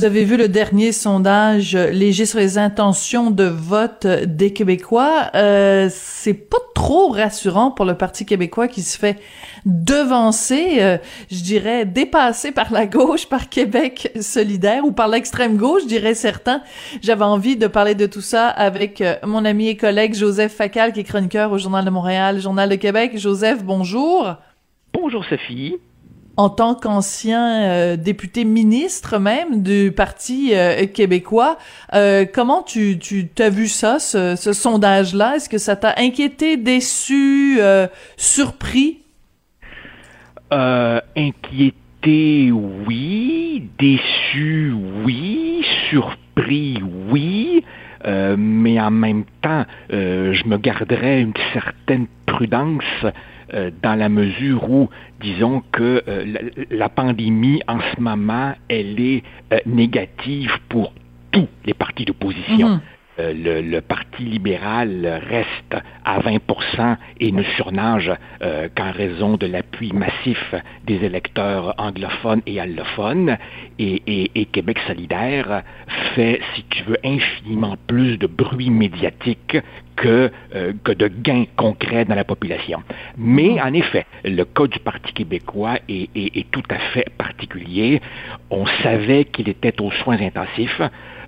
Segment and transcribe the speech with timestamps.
[0.00, 5.26] Vous avez vu le dernier sondage léger sur les intentions de vote des Québécois.
[5.34, 9.20] Euh, c'est pas trop rassurant pour le Parti québécois qui se fait
[9.66, 10.96] devancer, euh,
[11.30, 16.14] je dirais, dépassé par la gauche, par Québec solidaire ou par l'extrême gauche, je dirais
[16.14, 16.62] certains.
[17.02, 20.94] J'avais envie de parler de tout ça avec euh, mon ami et collègue Joseph Facal,
[20.94, 23.18] qui est chroniqueur au Journal de Montréal, Journal de Québec.
[23.18, 24.36] Joseph, bonjour.
[24.94, 25.74] Bonjour Sophie
[26.40, 31.58] en tant qu'ancien euh, député ministre même du Parti euh, québécois.
[31.92, 35.36] Euh, comment tu tu t'as vu ça, ce, ce sondage-là?
[35.36, 37.60] Est-ce que ça t'a inquiété, déçu,
[38.16, 39.00] surpris?
[40.50, 43.68] Inquiété, oui.
[43.78, 44.72] Déçu,
[45.04, 45.62] oui.
[45.90, 46.78] Surpris,
[47.10, 47.62] oui.
[48.06, 53.04] mais en même temps, je me garderais une certaine prudence
[53.52, 54.88] euh, dans la mesure où,
[55.20, 60.92] disons que euh, la, pandémie en ce moment, elle est euh, négative pour
[61.32, 62.68] tous les partis d'opposition.
[62.68, 62.80] Mhm.
[63.20, 69.92] Euh, le, Parti libéral reste à 20% et ne surnage euh, qu'en raison de l'appui
[69.92, 70.54] massif
[70.84, 73.36] des électeurs anglophones et allophones.
[73.78, 75.62] Et, Québec solidaire
[76.14, 79.56] fait, si tu veux, infiniment plus de bruit médiatique
[79.96, 82.82] que, euh, que de gains concrets dans la population.
[83.16, 88.00] Mais en effet, le cas du Parti québécois est tout à fait particulier.
[88.50, 90.80] On savait qu'il était aux soins intensifs.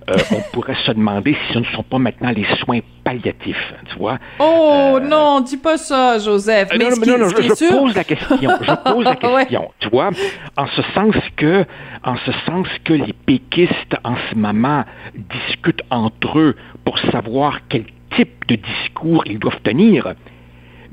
[0.09, 3.97] Euh, on pourrait se demander si ce ne sont pas maintenant les soins palliatifs, tu
[3.97, 4.17] vois.
[4.39, 6.69] Oh euh, non, dis pas ça, Joseph.
[6.73, 8.37] Euh, mais non, non, non, je, pose la question.
[8.41, 10.09] Je pose la question, tu vois,
[10.57, 11.65] en ce sens que,
[12.03, 14.83] en ce sens que les péquistes en ce moment
[15.15, 20.13] discutent entre eux pour savoir quel type de discours ils doivent tenir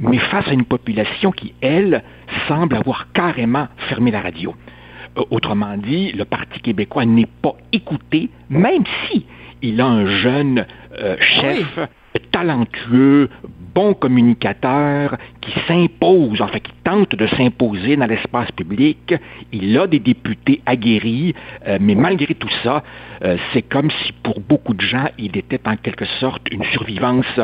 [0.00, 2.02] mais face à une population qui, elle,
[2.48, 4.54] semble avoir carrément fermé la radio.
[5.18, 9.26] Euh, autrement dit, le Parti québécois n'est pas écouté, même si
[9.62, 10.66] il a un jeune
[10.98, 11.78] euh, chef
[12.32, 13.28] talentueux,
[13.74, 19.14] bon communicateur, qui s'impose, enfin qui tente de s'imposer dans l'espace public.
[19.52, 21.34] Il a des députés aguerris,
[21.66, 22.82] euh, mais malgré tout ça,
[23.52, 27.38] c'est comme si pour beaucoup de gens, il était en quelque sorte une survivance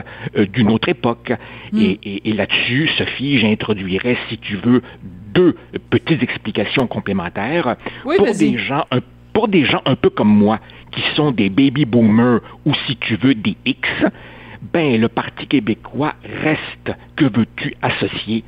[0.55, 1.35] d'une autre époque.
[1.71, 1.79] Hmm.
[1.79, 4.81] Et, et là-dessus, Sophie, j'introduirais, si tu veux,
[5.35, 5.55] deux
[5.91, 9.01] petites explications complémentaires pour des gens un
[9.37, 10.61] pour des gens un peu comme moi,
[10.93, 13.87] qui sont des baby boomers ou si tu veux des X,
[14.73, 18.45] ben le Parti québécois reste, que veux-tu associer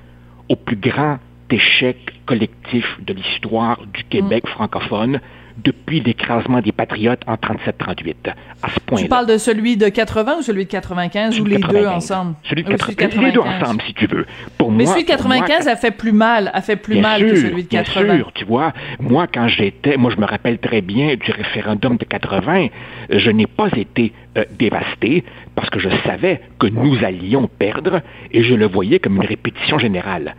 [0.49, 1.19] au plus grand
[1.51, 4.51] échec collectif de l'histoire du Québec mm.
[4.51, 5.21] francophone,
[5.65, 8.33] depuis l'écrasement des Patriotes en 37-38.
[8.63, 9.03] À ce point-là.
[9.03, 12.35] Tu parles de celui de 80 ou celui de 95 ou les deux ensemble?
[12.45, 13.25] Celui de, 95.
[13.25, 14.27] Les deux ensemble, si tu veux.
[14.57, 17.65] Pour Mais celui de 95 a fait plus mal, a fait plus mal que celui
[17.65, 18.05] de 80.
[18.05, 18.73] Bien sûr, tu vois.
[19.01, 22.69] Moi, quand j'étais, moi, je me rappelle très bien du référendum de 80,
[23.11, 28.45] je n'ai pas été euh, dévasté parce que je savais que nous allions perdre et
[28.45, 30.37] je le voyais comme une répétition générale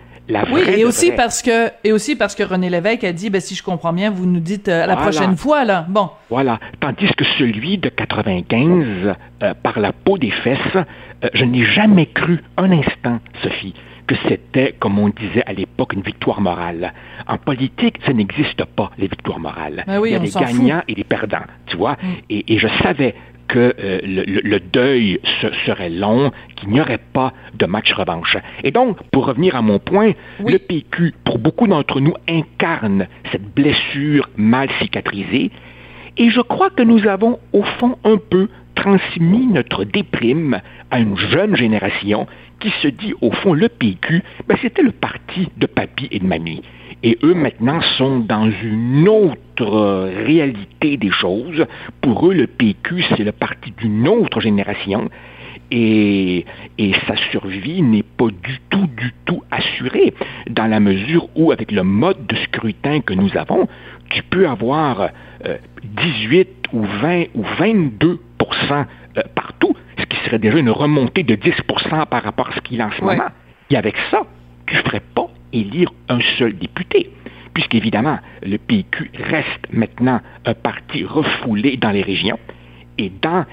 [0.51, 3.56] oui, et aussi parce que et aussi parce que René Lévesque a dit, ben si
[3.56, 5.85] je comprends bien, vous nous dites euh, la prochaine fois là.
[5.88, 6.09] Bon.
[6.29, 6.59] Voilà.
[6.79, 12.06] Tandis que celui de 95, euh, par la peau des fesses, euh, je n'ai jamais
[12.07, 13.73] cru un instant, Sophie,
[14.07, 16.94] que c'était, comme on disait à l'époque, une victoire morale.
[17.28, 19.84] En politique, ça n'existe pas, les victoires morales.
[19.88, 21.94] Ben oui, Il y a des gagnants et des perdants, tu vois.
[21.94, 22.07] Mm.
[22.29, 23.16] Et, et, je savais
[23.50, 25.20] que euh, le, deuil
[25.66, 28.38] serait long, qu'il n'y aurait pas de match revanche.
[28.64, 33.54] Et donc, pour revenir à mon point, le PQ, pour beaucoup d'entre nous, incarne cette
[33.54, 35.52] blessure mal cicatrisée.
[36.18, 38.48] Et je crois que nous avons, au fond, un peu
[38.79, 42.28] transmis notre déprime à une jeune génération
[42.59, 46.25] qui se dit, au fond, le PQ, ben, c'était le parti de papy et de
[46.25, 46.62] mamie.
[47.03, 51.66] Et eux, maintenant, sont dans une autre réalité des choses.
[52.01, 55.09] Pour eux, le PQ, c'est le parti d'une autre génération.
[55.72, 56.46] Et,
[56.78, 60.14] et, sa survie n'est pas du tout, du tout assurée,
[60.49, 63.67] dans la mesure où, avec le mode de scrutin que nous avons,
[64.09, 65.09] tu peux avoir
[65.84, 68.17] 18 euh, ou 20 ou 22 euh,
[69.35, 72.87] partout, ce qui serait déjà une remontée de 10% par rapport à ce qu'il a
[72.87, 73.29] en ce moment.
[73.69, 74.22] Et avec ça,
[74.67, 77.11] tu ne ferais pas élire un seul député,
[77.53, 82.40] puisqu'évidemment, le PQ reste maintenant un parti refoulé dans les régions
[82.97, 83.46] et dans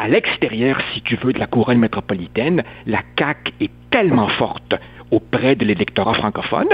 [0.00, 4.76] à l'extérieur, si tu veux, de la couronne métropolitaine, la CAQ est tellement forte
[5.10, 6.68] auprès de l'électorat francophone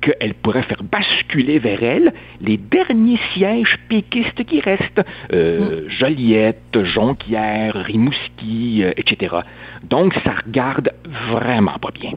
[0.00, 5.02] qu'elle pourrait faire basculer vers elle les derniers sièges péquistes qui restent,
[5.32, 5.88] euh, mm.
[5.88, 9.36] Joliette, Jonquière, Rimouski, euh, etc.
[9.82, 10.92] Donc, ça regarde
[11.32, 12.12] vraiment pas bien.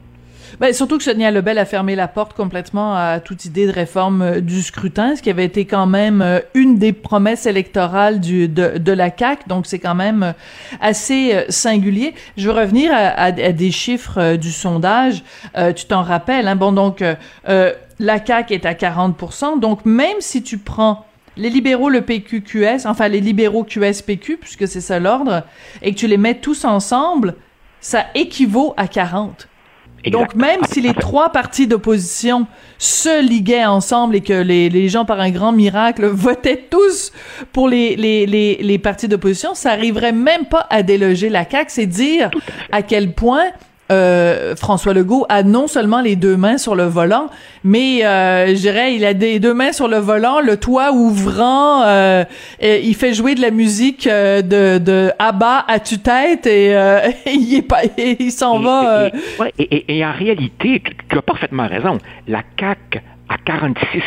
[0.60, 4.22] Ben, surtout que Sonia Lebel a fermé la porte complètement à toute idée de réforme
[4.22, 8.48] euh, du scrutin, ce qui avait été quand même euh, une des promesses électorales du,
[8.48, 9.44] de, de la CAQ.
[9.46, 10.32] Donc, c'est quand même euh,
[10.80, 12.12] assez singulier.
[12.36, 15.22] Je veux revenir à, à, des chiffres du sondage.
[15.76, 16.56] tu t'en rappelles, hein?
[16.56, 17.04] Bon, donc,
[17.44, 21.06] la CAQ est à 40 Donc, même si tu prends
[21.36, 25.44] les libéraux, le PQQS, enfin les libéraux QSPQ, puisque c'est ça l'ordre,
[25.82, 27.34] et que tu les mets tous ensemble,
[27.80, 29.48] ça équivaut à 40.
[30.06, 32.46] Donc, même si les trois partis d'opposition
[32.78, 37.12] se liguaient ensemble et que les, les, gens, par un grand miracle, votaient tous
[37.52, 41.66] pour les, les, les, les partis d'opposition, ça arriverait même pas à déloger la CAQ.
[41.68, 42.30] C'est dire
[42.72, 43.46] à quel point
[43.90, 47.28] euh, François Legault a non seulement les deux mains sur le volant,
[47.64, 51.82] mais euh, je dirais il a des deux mains sur le volant, le toit ouvrant,
[51.84, 52.24] euh,
[52.60, 56.70] il fait jouer de la musique euh, de, de Abba à tue-tête et
[57.26, 59.10] il est pas, il s'en va.
[59.58, 61.98] Et, et, et, en réalité, tu, tu, as parfaitement raison.
[62.26, 64.02] La CAC à 46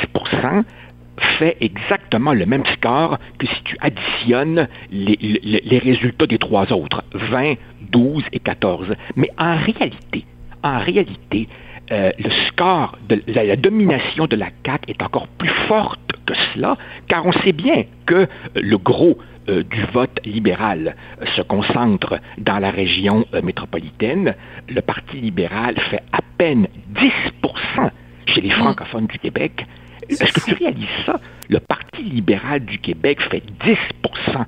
[1.39, 6.71] fait exactement le même score que si tu additionnes les, les, les, résultats des trois
[6.71, 7.55] autres, 20,
[7.91, 8.93] 12 et 14.
[9.15, 10.25] Mais en réalité,
[10.63, 11.47] en réalité,
[11.91, 16.33] euh, le score, de la, la, domination de la CAQ est encore plus forte que
[16.53, 16.77] cela,
[17.07, 19.17] car on sait bien que le gros
[19.49, 20.95] euh, du vote libéral
[21.35, 24.35] se concentre dans la région euh, métropolitaine.
[24.69, 27.89] Le Parti libéral fait à peine 10%
[28.27, 29.65] chez les francophones du Québec
[30.11, 31.19] est-ce que tu réalises ça?
[31.49, 34.45] Le Parti libéral du Québec fait 10%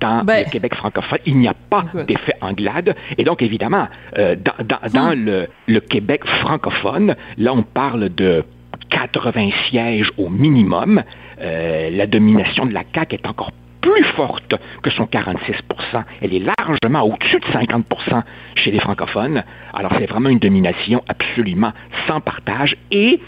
[0.00, 1.18] dans ben, le Québec francophone.
[1.26, 2.94] Il n'y a pas d'effet Anglade.
[3.16, 3.88] Et donc, évidemment,
[4.18, 4.36] euh,
[4.92, 5.46] dans, hmm.
[5.66, 8.44] le, Québec francophone, là, on parle de
[8.90, 11.02] 80 sièges au minimum.
[11.40, 15.34] Euh, la domination de la CAQ est encore plus forte que son 46%
[16.22, 18.22] Elle est largement au-dessus de 50%
[18.56, 19.44] chez les francophones.
[19.74, 21.72] Alors, c'est vraiment une domination absolument
[22.06, 22.76] sans partage.
[22.90, 23.20] Et,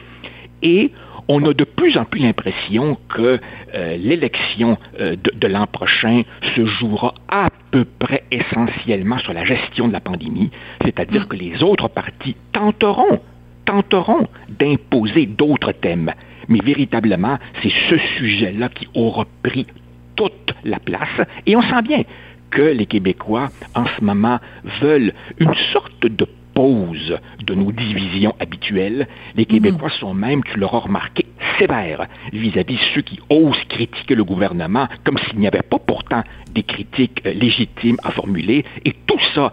[0.62, 0.92] et
[1.28, 3.40] on a de plus en plus l'impression que
[3.75, 6.23] euh, l'élection euh, de, l'an prochain
[6.55, 10.50] se jouera à peu près essentiellement sur la gestion de la pandémie,
[10.82, 11.26] c'est-à-dire mm.
[11.26, 13.20] que les autres partis tenteront,
[13.64, 16.12] tenteront d'imposer d'autres thèmes.
[16.49, 19.67] Mais véritablement, c'est ce sujet-là qui aura pris
[20.14, 21.26] toute la place.
[21.44, 22.02] Et on sent bien
[22.50, 24.38] que les Québécois, en ce moment,
[24.81, 26.26] veulent une sorte de
[26.56, 29.06] de nos divisions habituelles.
[29.35, 29.49] Les mhm.
[29.49, 31.26] Québécois sont même, tu l'auras remarqué,
[31.58, 36.23] sévères vis-à-vis ceux qui osent critiquer le gouvernement comme s'il n'y avait pas pourtant
[36.55, 38.64] des critiques euh, légitimes à formuler.
[38.85, 39.53] Et tout ça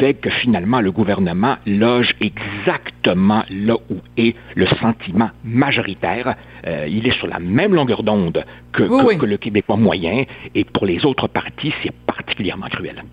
[0.00, 6.34] fait que finalement le gouvernement loge exactement là où est le sentiment majoritaire.
[6.66, 10.24] Euh, il est sur la même longueur d'onde que, que le Québécois moyen
[10.54, 13.04] et pour les autres partis, c'est particulièrement cruel.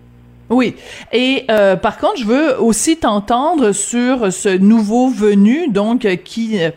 [0.48, 0.76] Oui.
[1.12, 6.70] Et euh, par contre, je veux aussi t'entendre sur ce nouveau venu, donc qui euh,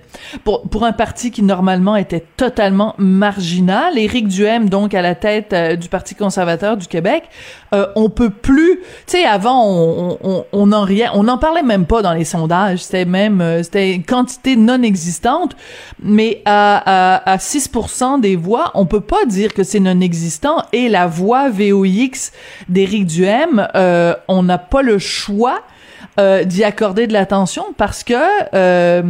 [0.44, 5.54] pour pour un parti qui normalement était totalement marginal, Éric Duhem, donc à la tête
[5.54, 7.26] euh, du Parti conservateur du Québec,
[7.76, 8.80] euh, on peut plus.
[9.06, 12.26] Tu sais, avant on on on en rien, on n'en parlait même pas dans les
[12.26, 12.80] sondages.
[12.80, 15.56] C'était même c'était une quantité non existante,
[16.02, 20.64] mais à à, à 6% des voix, on peut pas dire que c'est non existant.
[20.74, 22.32] Et la voix VOX
[22.68, 25.62] d'Éric Duhem euh, on n'a pas le choix
[26.20, 28.14] euh, d'y accorder de l'attention parce que
[28.54, 29.04] euh,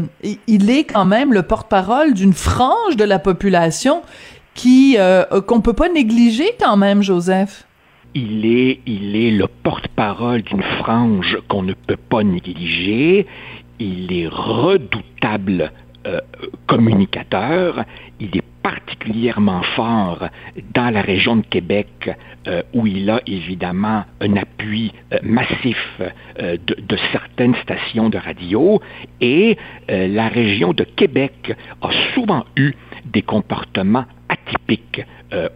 [0.47, 4.01] il est quand même le porte-parole d'une frange de la population
[4.55, 4.97] qui
[5.47, 7.65] qu'on peut pas négliger quand même, Joseph.
[8.13, 13.25] Il est, il est le porte-parole d'une frange qu'on ne peut pas négliger.
[13.79, 15.71] Il est redoutable
[16.67, 17.85] communicateur.
[18.19, 20.29] Il est particulièrement fort
[20.75, 22.11] dans la région de Québec,
[22.47, 28.17] euh, où il a évidemment un appui euh, massif euh, de, de, certaines stations de
[28.17, 28.79] radio,
[29.21, 29.57] et
[29.87, 32.73] la région de Québec a souvent eu
[33.05, 35.03] des comportements atypiques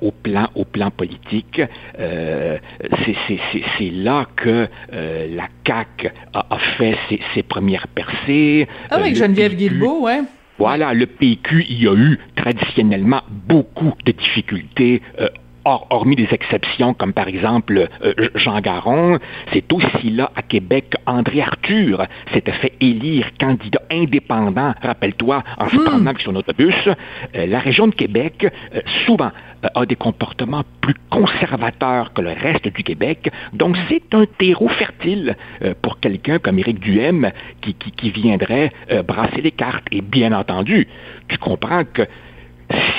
[0.01, 1.61] au, plan, au plan politique.
[1.97, 8.67] C'est là que la CAQ a, a fait ses, ses, premières percées.
[8.89, 10.21] Ah, avec Geneviève Guilbeault, ouais.
[10.59, 15.29] Voilà, le PQ y a eu traditionnellement beaucoup de difficultés euh,
[15.65, 19.19] hormis des exceptions comme par exemple euh, Jean Garon,
[19.51, 25.75] c'est aussi là à Québec André Arthur s'était fait élire candidat indépendant, rappelle-toi, en se
[25.75, 25.83] hmm.
[25.83, 26.75] promenant avec son autobus.
[26.87, 29.31] Euh, la région de Québec, euh, souvent,
[29.75, 33.31] a des comportements plus conservateurs que le reste du Québec.
[33.53, 35.37] Donc, c'est un terreau fertile
[35.81, 37.31] pour quelqu'un comme Éric Duhem
[37.61, 38.73] qui, qui, qui viendrait
[39.07, 39.85] brasser les cartes.
[39.91, 40.85] Et bien entendu,
[41.29, 42.05] tu comprends que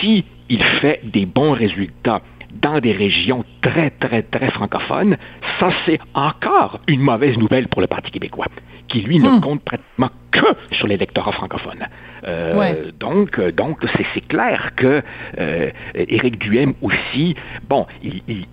[0.00, 2.22] si il fait des bons résultats
[2.60, 5.16] dans des régions très, très, très francophones,
[5.58, 8.46] ça c'est encore une mauvaise nouvelle pour le Parti québécois,
[8.88, 9.40] qui lui ne hmm.
[9.40, 11.86] compte pratiquement que sur l'électorat francophone.
[12.26, 13.78] Euh, donc, euh, donc
[14.14, 15.02] c'est clair que
[15.38, 17.34] euh, Éric Duhem aussi,
[17.68, 18.46] bon, il,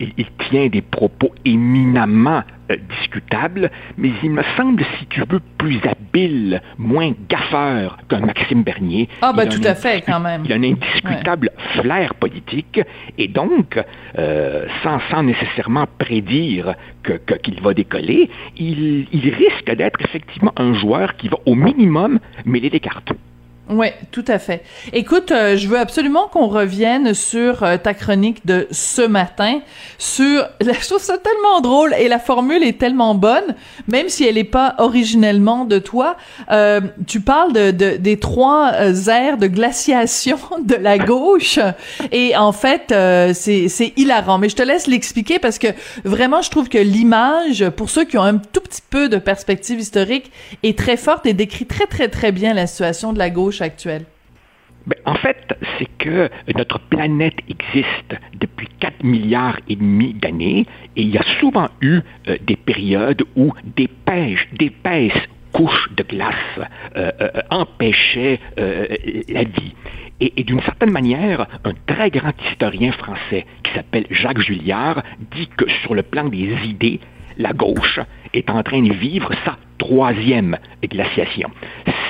[0.49, 2.43] tient des propos éminemment
[2.99, 5.79] discutables, mais il me semble, si tu veux, plus
[6.11, 9.07] habile, moins gaffeur qu'un Maxime Bernier.
[9.21, 10.43] Ah, ben tout à fait, quand même.
[10.45, 12.81] Il a un indiscutable flair politique,
[13.17, 13.79] et donc,
[14.83, 21.15] sans, sans nécessairement prédire qu'il que, va décoller, il, il risque d'être effectivement un joueur
[21.15, 23.13] qui va au minimum mêler des cartes.
[23.71, 24.63] Oui, tout à fait.
[24.91, 29.61] Écoute, euh, je veux absolument qu'on revienne sur euh, ta chronique de ce matin,
[29.97, 33.55] sur, trouve ça tellement drôle et la formule est tellement bonne,
[33.87, 36.17] même si elle n'est pas originellement de toi.
[36.51, 38.73] Euh, tu parles de, de des trois
[39.07, 41.59] aires de glaciation de la gauche
[42.11, 42.93] et en fait,
[43.33, 44.37] c'est hilarant.
[44.37, 45.67] Mais je te laisse l'expliquer parce que
[46.03, 49.79] vraiment, je trouve que l'image, pour ceux qui ont un tout petit peu de perspective
[49.79, 50.29] historique,
[50.63, 54.05] est très forte et décrit très très très bien la situation de la gauche actuelle?
[54.87, 60.65] Ben, en fait, c'est que notre planète existe depuis 4 milliards et demi d'années
[60.95, 65.13] et il y a souvent eu euh, des périodes où d'épaisses
[65.51, 66.33] couches de glace
[66.95, 69.75] euh, euh, empêchaient la vie.
[70.19, 75.49] Et, et d'une certaine manière, un très grand historien français qui s'appelle Jacques Julliard dit
[75.57, 76.99] que sur le plan des idées,
[77.37, 77.99] la gauche
[78.33, 81.49] est en train de vivre sa troisième glaciation.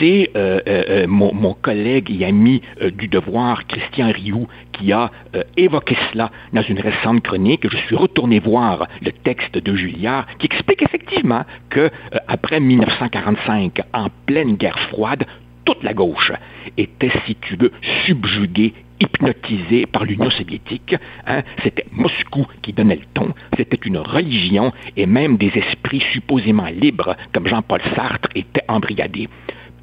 [0.01, 5.11] C'est euh, euh, euh, mon, collègue et ami du devoir, Christian Rioux, qui a
[5.57, 7.69] évoqué cela dans une récente chronique.
[7.69, 11.91] Je suis retourné voir le texte de Julliard qui explique effectivement que
[12.27, 15.25] après 1945, en pleine guerre froide,
[15.65, 16.31] toute la gauche
[16.77, 17.71] était, si tu veux,
[18.07, 20.95] subjuguée hypnotisé par l'Union soviétique.
[21.27, 21.43] Hein.
[21.63, 23.33] C'était Moscou qui donnait le ton.
[23.55, 29.27] C'était une religion et même des esprits supposément libres comme Jean-Paul Sartre étaient embrigadés.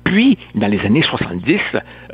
[0.08, 1.60] Puis, dans les années 70,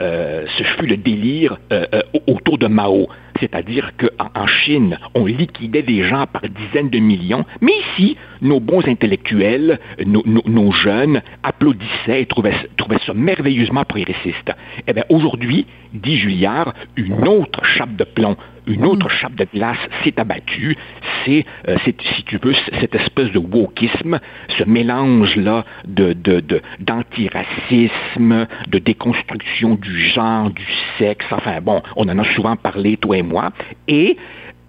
[0.00, 3.06] euh, ce fut le délire euh, euh, autour de Mao.
[3.38, 8.58] C'est-à-dire qu'en en Chine, on liquidait des gens par dizaines de millions, mais ici, nos
[8.58, 14.50] bons intellectuels, nos, jeunes applaudissaient et trouvaient, trouvaient, ça merveilleusement progressiste.
[14.88, 18.36] Eh bien, aujourd'hui, dit Julliard, une autre chape de plomb
[18.66, 19.11] une autre mm.
[19.11, 20.76] chape de glace s'est abattue.
[21.25, 24.21] C'est, euh, si tu veux, cette espèce de wokisme,
[24.59, 30.66] ce mélange-là de, de, d'antiracisme, de déconstruction du genre, du
[30.99, 31.26] sexe.
[31.30, 33.52] Enfin bon, on en a souvent parlé, toi et moi.
[33.88, 34.16] Et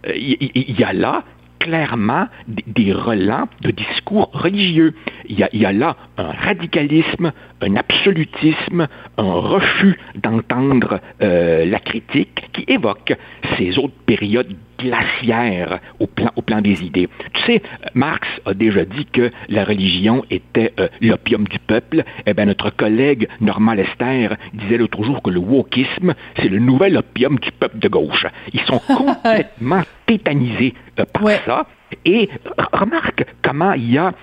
[0.07, 1.23] il euh, y, y, a là
[1.59, 4.93] clairement des relents de discours religieux.
[5.29, 12.65] Il y, a, là un radicalisme, un absolutisme, un refus d'entendre euh, la critique qui
[12.67, 13.13] évoque
[13.57, 17.09] ces autres périodes glaciaires au plan, au plan des idées.
[17.33, 17.61] Tu sais,
[17.93, 22.03] Marx a déjà dit que la religion était euh, l'opium du peuple.
[22.25, 26.97] Eh bien, notre collègue Normand Lester disait l'autre jour que le wokisme, c'est le nouvel
[26.97, 28.25] opium du peuple de gauche.
[28.53, 31.67] Ils sont complètement tétanisés euh, par ça.
[32.03, 32.29] Et
[32.73, 34.13] remarque comment il y a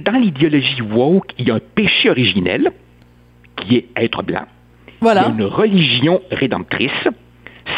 [0.00, 2.72] dans l'idéologie woke, il y a un péché originel
[3.56, 4.46] qui est être blanc.
[5.00, 5.22] Voilà.
[5.22, 7.08] Il y a une religion rédemptrice.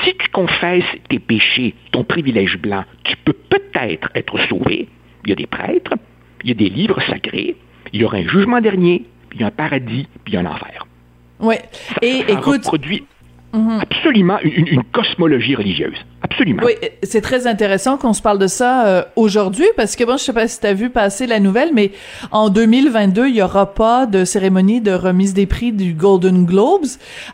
[0.03, 4.89] Si tu confesses tes péchés, ton privilège blanc, tu peux peut-être être sauvé.
[5.25, 5.95] Il y a des prêtres,
[6.43, 7.57] il y a des livres sacrés,
[7.93, 10.41] il y aura un jugement dernier, il y a un paradis, puis il y a
[10.41, 10.87] un enfer.
[11.41, 11.57] Oui.
[12.03, 12.63] Et écoute.
[13.55, 13.81] Mhm.
[13.83, 15.95] absolument une, cosmologie religieuse.
[16.23, 16.63] Absolument.
[16.65, 16.73] Oui,
[17.05, 20.33] c'est très intéressant qu'on se parle de ça euh, aujourd'hui parce que bon, je sais
[20.33, 21.93] pas si tu as vu passer la nouvelle, mais
[22.33, 26.87] en 2022, il y aura pas de cérémonie de remise des prix du Golden Globes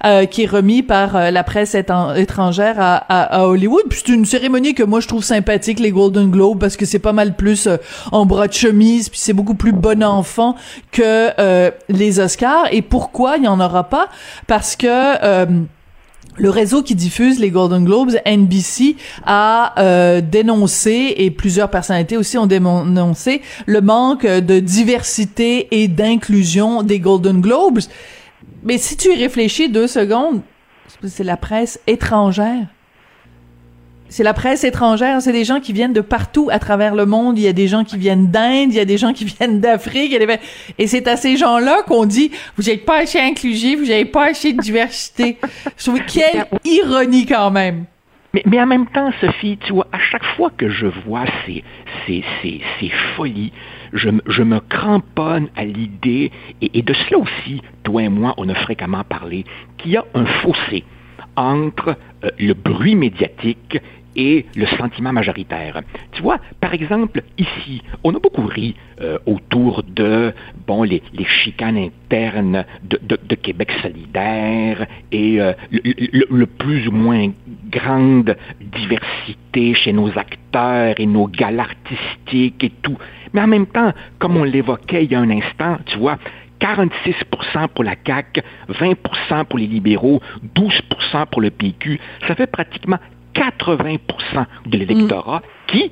[0.05, 3.85] euh, qui est remis par euh, la presse étrangère à, à, Hollywood.
[3.89, 6.99] Puis c'est une cérémonie que moi je trouve sympathique les Golden Globes parce que c'est
[6.99, 7.67] pas mal plus
[8.13, 10.55] en bras de chemise puis c'est beaucoup plus bon enfant
[10.93, 12.67] que les Oscars.
[12.73, 14.09] Et pourquoi il y en aura pas?
[14.47, 14.87] Parce que
[16.41, 22.39] le réseau qui diffuse les Golden Globes, NBC, a euh, dénoncé, et plusieurs personnalités aussi
[22.39, 27.81] ont dénoncé, le manque de diversité et d'inclusion des Golden Globes.
[28.65, 30.41] Mais si tu y réfléchis deux secondes,
[31.07, 32.67] c'est la presse étrangère
[34.11, 37.39] c'est la presse étrangère, c'est des gens qui viennent de partout à travers le monde.
[37.39, 39.61] Il y a des gens qui viennent d'Inde, il y a des gens qui viennent
[39.61, 40.15] d'Afrique.
[40.79, 44.31] Et c'est à ces gens-là qu'on dit, vous n'êtes pas assez inclusif, vous n'avez pas
[44.31, 45.39] assez de diversité.
[45.79, 47.85] Je trouve quelle ironie quand même.
[48.35, 51.65] Mais, mais, en même temps, Sophie, tu vois, à chaque fois que je vois ces,
[52.07, 53.53] ces, ces, ces folies,
[53.93, 56.31] je, me cramponne à l'idée,
[56.63, 59.45] et, et de cela aussi, toi et moi, on a fréquemment parlé,
[59.79, 60.85] qu'il y a un fossé
[61.37, 63.79] entre euh, le bruit médiatique
[64.17, 65.83] et le sentiment majoritaire.
[66.13, 70.33] Tu vois, par exemple, ici, on a beaucoup ri euh, autour de
[70.67, 77.31] bon les, les chicanes internes de, Québec solidaire et euh, le, le, plus ou moins
[77.71, 82.99] grande diversité chez nos acteurs et nos galas artistiques et tout.
[83.33, 86.19] Mais en même temps, comme on l'évoquait il y a un instant, tu vois,
[86.61, 90.21] 46% pour la CAQ, 20% pour les libéraux,
[90.55, 91.99] 12% pour le PQ.
[92.29, 92.99] Ça fait pratiquement
[93.35, 93.99] 80%
[94.67, 95.91] de l'électorat qui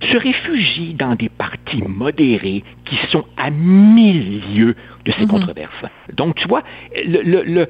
[0.00, 5.28] se réfugie dans des partis modérés qui sont à milieu de ces mhm.
[5.28, 5.84] controverses.
[6.14, 6.62] Donc, tu vois,
[6.94, 7.66] le,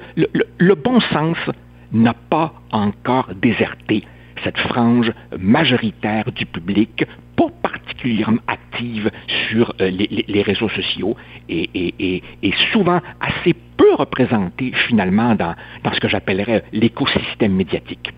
[0.57, 1.37] le bon sens
[1.91, 4.05] n'a pas encore déserté
[4.43, 9.11] cette frange majoritaire du public, pas particulièrement active
[9.49, 11.15] sur euh, les, réseaux sociaux
[11.49, 12.23] et,
[12.71, 18.13] souvent assez peu représentée finalement dans, dans ce que j'appellerais l'écosystème médiatique.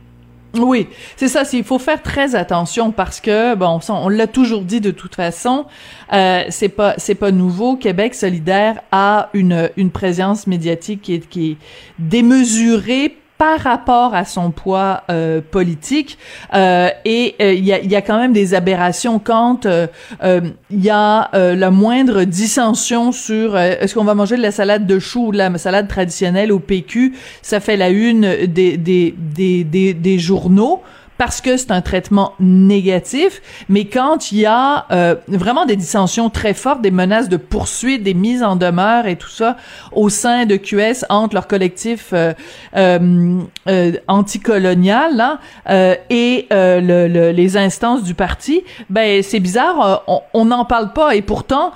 [0.55, 1.43] Oui, c'est ça.
[1.51, 5.65] Il faut faire très attention parce que bon, on l'a toujours dit de toute façon,
[6.13, 7.75] euh, c'est pas c'est pas nouveau.
[7.75, 11.57] Québec solidaire a une une présence médiatique qui est qui est
[11.97, 16.17] démesurée par rapport à son poids euh, politique
[16.53, 21.71] euh, et euh, il y, a, quand même des aberrations quand il y a la
[21.71, 25.57] moindre dissension sur est-ce qu'on va manger de la salade de choux ou de la
[25.57, 30.81] salade traditionnelle au PQ ça fait la une des, des, des, des journaux
[31.17, 36.29] parce que c'est un traitement négatif, mais quand il y a euh, vraiment des dissensions
[36.29, 39.57] très fortes, des menaces de poursuite, des mises en demeure et tout ça
[39.91, 42.33] au sein de QS entre leur collectif euh,
[42.75, 45.39] euh, euh anticolonial là,
[45.69, 50.03] euh, et le, les instances du parti, ben c'est bizarre,
[50.33, 51.15] on n'en parle pas.
[51.15, 51.71] Et pourtant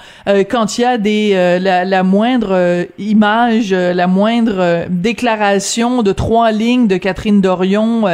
[0.49, 6.87] quand il y a des la, la, moindre image, la moindre déclaration de trois lignes
[6.87, 8.05] de Catherine Dorion,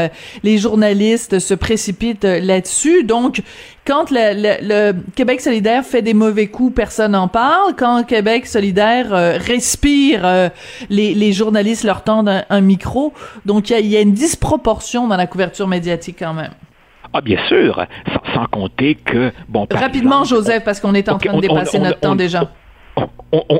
[0.44, 3.04] les journalistes se précipitent là-dessus.
[3.04, 3.42] Donc,
[3.86, 7.76] quand le, Québec solidaire fait des mauvais coups, personne n'en parle.
[7.78, 10.50] Quand Québec solidaire euh, respire, euh,
[10.90, 13.14] les, journalistes leur tendent un, micro.
[13.46, 16.52] Donc, il y, a, une disproportion dans la couverture médiatique quand même.
[17.14, 17.86] Ah, bien sûr,
[18.34, 19.32] sans, compter que...
[19.48, 19.68] bon.
[19.70, 22.50] Rapidement, Joseph, parce qu'on est en train de dépasser notre temps déjà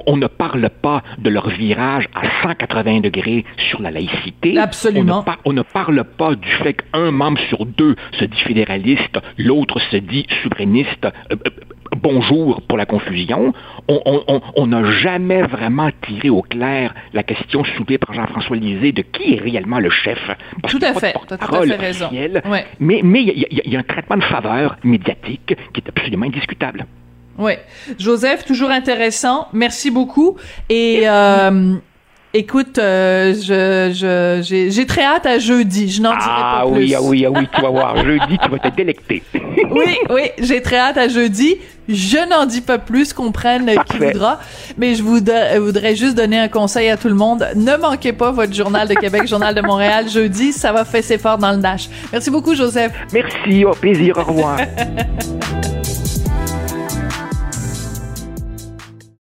[0.08, 4.58] on, ne parle pas de leur virage à 180 degrés sur la laïcité.
[4.58, 5.26] Absolument.
[5.46, 9.98] On ne, parle pas du fait qu'un membre sur deux se dit fédéraliste, l'autre se
[9.98, 11.06] dit souverainiste.
[11.06, 11.50] Euh, euh,
[11.96, 13.54] bonjour pour la confusion.
[13.88, 19.36] On n'a jamais vraiment tiré au clair la question soulevée par Jean-François Lisée de qui
[19.36, 20.20] est réellement le chef.
[20.68, 22.10] tout à fait, tu as tout à fait raison.
[22.80, 26.86] Mais il y, a un traitement de faveur médiatique qui est absolument indiscutable.
[27.38, 27.54] Oui.
[28.00, 29.48] Joseph, toujours intéressant.
[29.54, 30.38] Merci beaucoup.
[30.70, 31.76] Et euh,
[32.34, 35.90] écoute, euh, je, j'ai, j'ai très hâte à jeudi.
[35.90, 36.78] Je n'en dirai pas ah plus.
[36.78, 37.98] Oui, ah oui, ah oui, tu vas voir.
[38.04, 39.24] jeudi, tu vas te délecter.
[39.34, 41.58] oui, oui, j'ai très hâte à jeudi.
[41.90, 44.40] Je n'en dis pas plus, qu'on prenne qui voudra.
[44.78, 47.46] Mais je vous voudrais juste donner un conseil à tout le monde.
[47.56, 50.54] Ne manquez pas votre Journal de Québec, Journal de Montréal jeudi.
[50.54, 51.90] Ça va faire ses forts dans le Nash.
[52.12, 52.94] Merci beaucoup, Joseph.
[53.12, 54.18] Merci, au plaisir.
[54.18, 54.60] Au revoir.